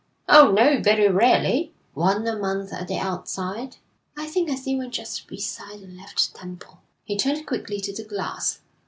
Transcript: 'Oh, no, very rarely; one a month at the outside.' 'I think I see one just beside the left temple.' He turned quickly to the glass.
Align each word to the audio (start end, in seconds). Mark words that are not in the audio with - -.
'Oh, 0.27 0.49
no, 0.49 0.81
very 0.81 1.07
rarely; 1.09 1.73
one 1.93 2.25
a 2.25 2.35
month 2.35 2.73
at 2.73 2.87
the 2.87 2.97
outside.' 2.97 3.77
'I 4.17 4.25
think 4.29 4.49
I 4.49 4.55
see 4.55 4.75
one 4.75 4.89
just 4.89 5.27
beside 5.27 5.79
the 5.81 5.85
left 5.85 6.33
temple.' 6.33 6.79
He 7.05 7.15
turned 7.15 7.45
quickly 7.45 7.79
to 7.81 7.93
the 7.93 8.03
glass. 8.03 8.61